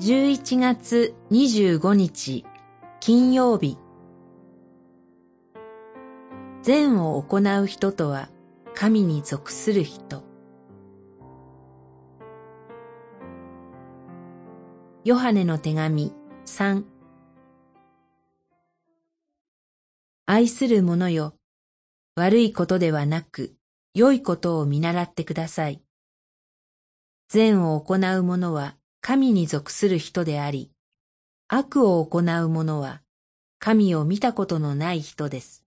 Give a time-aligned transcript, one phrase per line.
[0.00, 2.46] 11月25日
[3.00, 3.76] 金曜日。
[6.62, 8.30] 善を行う人とは
[8.74, 10.24] 神に属する人。
[15.04, 16.14] ヨハネの手紙
[16.46, 16.82] 3
[20.24, 21.34] 愛する者よ
[22.16, 23.54] 悪いことではなく
[23.92, 25.82] 良いことを見習ってください。
[27.28, 30.70] 善を行う者は神に属する人であり、
[31.48, 33.00] 悪を行う者は
[33.58, 35.64] 神を見たことのない人です。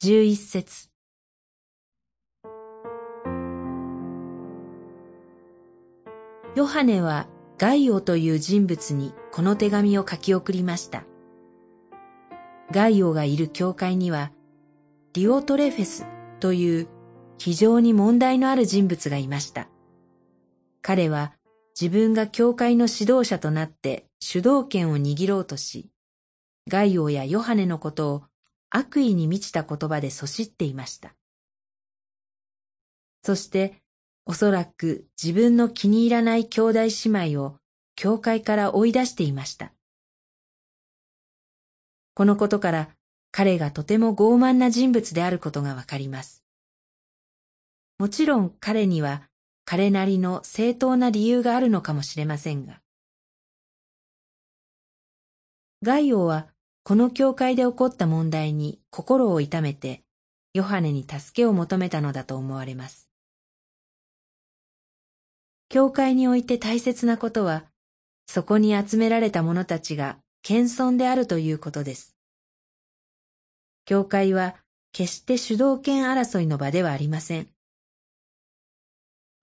[0.00, 0.88] 十一節
[6.56, 11.04] ヨハネはガイオという人物にこの手紙を書き送りました。
[12.70, 14.32] ガイオがいる教会には、
[15.12, 16.06] リオトレフェス
[16.40, 16.88] という
[17.36, 19.68] 非常に問題のある人物がいました。
[20.82, 21.34] 彼は
[21.80, 25.88] 自分が教会の指導者となって主導権を握ろうとし、
[26.68, 28.24] ガイオやヨハネのことを
[28.68, 31.14] 悪意に満ちた言葉でそしっていました。
[33.22, 33.80] そして、
[34.26, 37.56] おそらく自分の気に入らない兄弟姉妹を
[37.94, 39.72] 教会から追い出していました。
[42.14, 42.88] このことから
[43.30, 46.42] 彼がとても傲慢な人物であることがわかります。
[48.00, 49.27] もちろん彼には
[49.70, 52.80] 彼なりの正当な理由があるのかもしれませんが。
[55.82, 56.46] ガイオは
[56.84, 60.04] この教会で起こった問題に心を痛めて、
[60.54, 63.10] ヨハネに助けを求めたのだと思われます。
[65.68, 67.66] 教会において大切なことは、
[68.26, 72.16] そこに集められた者たちが謙遜であるということです。
[73.84, 74.56] 教会は
[74.92, 77.57] 決して主導権争いの場ではありません。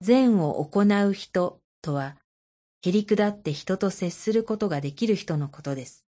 [0.00, 2.16] 善を行う人とは、
[2.82, 6.04] へりくだって人と接することができる人のことです。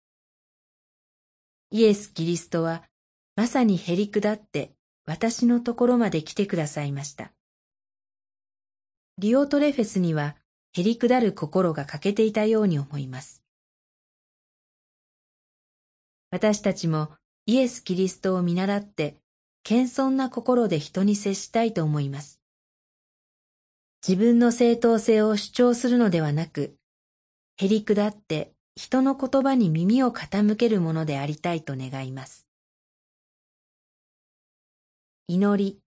[1.70, 2.82] イエス・キリストは、
[3.36, 4.72] まさにへりくだって
[5.04, 7.32] 私のところまで来てくださいました。
[9.18, 10.36] リオトレフェスには、
[10.76, 13.42] へりくだる心が欠けていたように思います。
[16.30, 17.10] 私たちも
[17.46, 19.16] イエス・キリストを見習って、
[19.62, 22.40] 謙遜な心で人に接したいと思います。
[24.06, 26.76] 自分の正当性を主張するのではなく、
[27.56, 32.46] へりくだって人の言葉に耳を傾けるものでありたいと願います。
[35.26, 35.80] 祈り。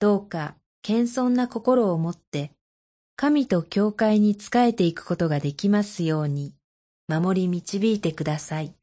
[0.00, 2.50] どうか謙遜な心を持って、
[3.16, 6.52] 神と教会に仕えていくことができますように、
[7.08, 8.74] 守り導いてください。